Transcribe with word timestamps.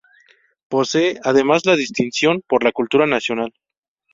Posee 0.67 1.19
además 1.23 1.63
la 1.67 1.75
Distinción 1.75 2.41
por 2.47 2.63
la 2.63 2.71
Cultura 2.71 3.05
Nacional. 3.05 3.53